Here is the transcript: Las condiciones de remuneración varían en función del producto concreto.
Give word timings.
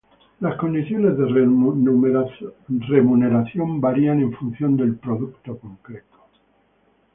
Las 0.39 0.57
condiciones 0.57 1.15
de 1.15 1.27
remuneración 1.27 3.79
varían 3.79 4.19
en 4.19 4.33
función 4.33 4.75
del 4.75 4.95
producto 4.95 5.59
concreto. 5.59 6.17